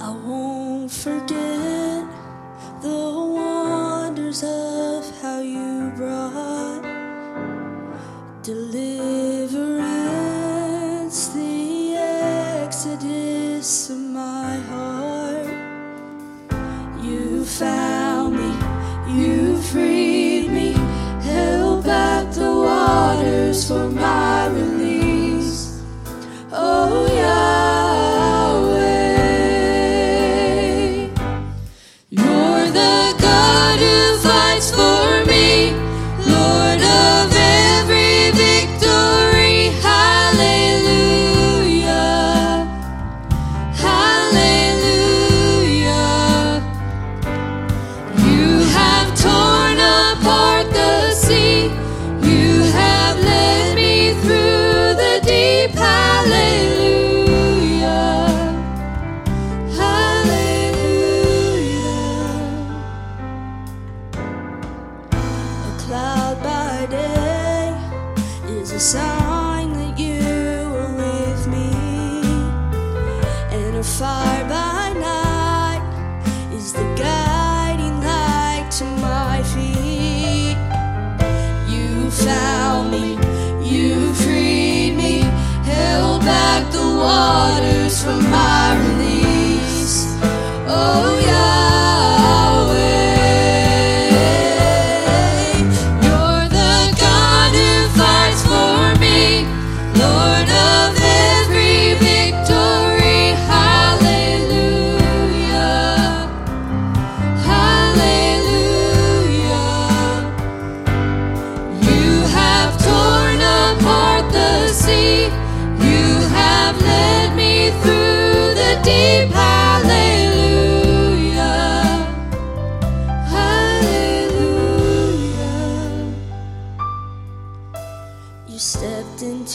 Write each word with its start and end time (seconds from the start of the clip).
I 0.00 0.10
won't 0.10 0.90
forget 0.90 2.04
the 2.82 3.00
wonders 3.36 4.42
of 4.42 5.04
how 5.20 5.40
you 5.40 5.92
brought 5.96 6.82
deliverance, 8.42 9.68
the 11.28 11.94
exodus 12.64 13.90
of 13.90 13.98
my 13.98 14.56
heart. 14.70 15.48
You 17.04 17.44
found 17.44 18.36
me, 18.36 18.52
you 19.20 19.58
freed 19.70 20.48
me, 20.50 20.72
held 21.22 21.84
back 21.84 22.32
the 22.32 22.52
waters 22.52 23.68
for 23.68 23.88
my 23.90 24.19
the 32.72 33.14
God 33.18 33.78
who 33.80 33.99
cloud 65.90 66.40
by 66.40 66.86
day 66.86 67.74
is 68.46 68.70
a 68.70 68.78
sign 68.78 69.72
that 69.72 69.98
you 69.98 70.22
are 70.82 70.92
with 70.94 71.48
me, 71.48 71.72
and 73.50 73.76
a 73.76 73.82
fire 73.82 74.44
by 74.48 74.92
night 74.92 75.82
is 76.54 76.72
the 76.72 76.86
guiding 76.94 78.00
light 78.04 78.68
to 78.70 78.84
my 79.08 79.42
feet. 79.52 80.56
You 81.68 82.08
found 82.12 82.92
me, 82.92 83.18
you 83.68 84.14
freed 84.14 84.94
me, 84.94 85.22
held 85.74 86.20
back 86.20 86.70
the 86.70 86.86
waters 87.04 88.00
from 88.04 88.22
my 88.30 88.78
release. 88.84 90.06
Oh, 90.68 91.09
Lord 100.00 100.29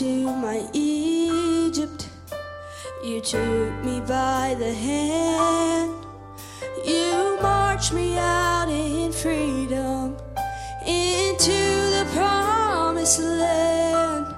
into 0.02 0.28
my 0.28 0.68
Egypt. 0.74 2.10
You 3.02 3.22
took 3.22 3.72
me 3.86 4.02
by 4.02 4.54
the 4.60 4.74
hand. 4.74 5.94
You 6.86 7.38
marched 7.42 7.94
me 7.94 8.18
out 8.18 8.68
in 8.68 9.14
freedom 9.14 10.18
into 10.86 11.60
the 11.96 12.06
promised 12.14 13.22
land. 13.22 14.36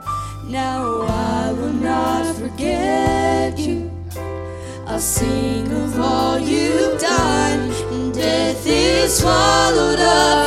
Now 0.47 1.01
I 1.07 1.53
will 1.53 1.73
not 1.73 2.35
forget 2.35 3.57
you. 3.57 3.89
I'll 4.85 4.99
sing 4.99 5.71
of 5.71 5.99
all 5.99 6.37
you've 6.37 7.01
done. 7.01 7.71
And 7.93 8.13
death 8.13 8.63
is 8.67 9.17
swallowed 9.17 9.99
up 9.99 10.46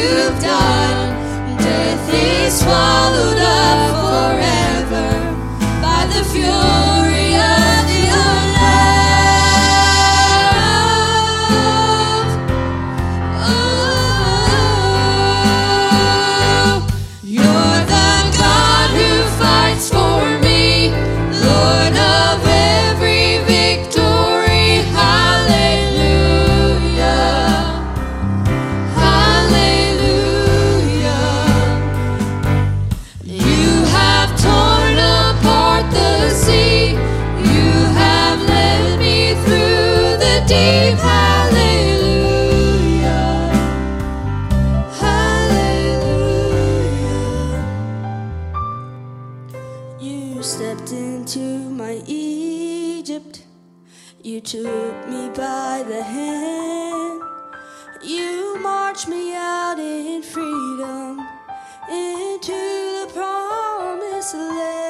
you've 0.00 0.38
done. 0.40 1.58
Death 1.58 2.14
is 2.14 2.60
swallowed 2.60 3.39
You 50.00 50.42
stepped 50.42 50.92
into 50.92 51.40
my 51.40 52.02
Egypt. 52.06 53.44
You 54.22 54.40
took 54.40 55.08
me 55.10 55.28
by 55.28 55.84
the 55.86 56.02
hand. 56.02 57.20
You 58.02 58.58
marched 58.62 59.08
me 59.08 59.34
out 59.34 59.78
in 59.78 60.22
freedom 60.22 61.20
into 61.90 62.52
the 63.02 63.10
promised 63.12 64.34
land. 64.34 64.89